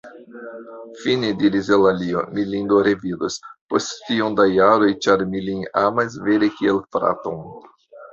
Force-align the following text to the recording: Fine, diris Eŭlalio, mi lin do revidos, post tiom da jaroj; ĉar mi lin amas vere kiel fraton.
Fine, 1.01 1.27
diris 1.41 1.67
Eŭlalio, 1.75 2.23
mi 2.37 2.45
lin 2.53 2.71
do 2.71 2.79
revidos, 2.87 3.35
post 3.73 3.93
tiom 4.07 4.37
da 4.39 4.47
jaroj; 4.53 4.89
ĉar 5.07 5.23
mi 5.35 5.43
lin 5.51 5.61
amas 5.83 6.17
vere 6.29 6.51
kiel 6.57 6.81
fraton. 6.97 7.45